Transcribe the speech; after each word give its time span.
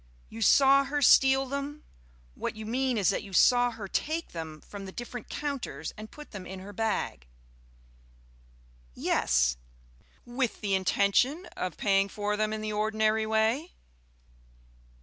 "You 0.29 0.41
saw 0.41 0.85
her 0.85 1.03
steal 1.03 1.45
them? 1.45 1.83
What 2.33 2.55
you 2.55 2.65
mean 2.65 2.97
is 2.97 3.11
that 3.11 3.21
you 3.21 3.33
saw 3.33 3.69
her 3.69 3.87
take 3.87 4.29
them 4.29 4.59
from 4.61 4.85
the 4.87 4.91
different 4.91 5.29
counters 5.29 5.93
and 5.95 6.09
put 6.09 6.31
them 6.31 6.47
in 6.47 6.57
her 6.59 6.73
bag?" 6.73 7.27
"Yes." 8.95 9.57
"With 10.25 10.59
the 10.61 10.73
intention 10.73 11.45
of 11.55 11.77
paying 11.77 12.09
for 12.09 12.35
them 12.35 12.51
in 12.51 12.61
the 12.61 12.73
ordinary 12.73 13.27
way?" 13.27 13.73